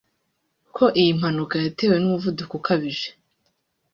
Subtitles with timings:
[0.75, 3.09] ko iyi mpanuka yatewe n’umuvuduko ukabije